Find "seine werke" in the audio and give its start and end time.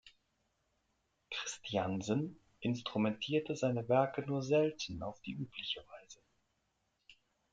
3.55-4.23